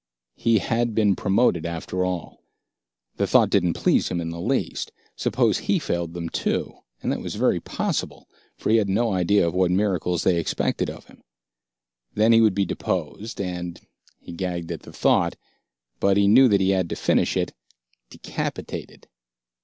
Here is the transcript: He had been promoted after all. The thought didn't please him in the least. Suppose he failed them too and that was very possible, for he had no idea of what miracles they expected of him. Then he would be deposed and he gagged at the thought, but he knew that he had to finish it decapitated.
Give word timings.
He 0.35 0.57
had 0.57 0.95
been 0.95 1.15
promoted 1.15 1.63
after 1.63 2.03
all. 2.03 2.41
The 3.17 3.27
thought 3.27 3.51
didn't 3.51 3.73
please 3.73 4.07
him 4.09 4.19
in 4.19 4.31
the 4.31 4.41
least. 4.41 4.91
Suppose 5.15 5.59
he 5.59 5.77
failed 5.77 6.15
them 6.15 6.27
too 6.27 6.79
and 7.03 7.11
that 7.11 7.21
was 7.21 7.35
very 7.35 7.59
possible, 7.59 8.27
for 8.57 8.71
he 8.71 8.77
had 8.77 8.89
no 8.89 9.13
idea 9.13 9.47
of 9.47 9.53
what 9.53 9.69
miracles 9.69 10.23
they 10.23 10.39
expected 10.39 10.89
of 10.89 11.05
him. 11.05 11.21
Then 12.15 12.31
he 12.33 12.41
would 12.41 12.55
be 12.55 12.65
deposed 12.65 13.39
and 13.39 13.79
he 14.19 14.31
gagged 14.31 14.71
at 14.71 14.79
the 14.81 14.91
thought, 14.91 15.35
but 15.99 16.17
he 16.17 16.27
knew 16.27 16.47
that 16.47 16.61
he 16.61 16.71
had 16.71 16.89
to 16.89 16.95
finish 16.95 17.37
it 17.37 17.53
decapitated. 18.09 19.07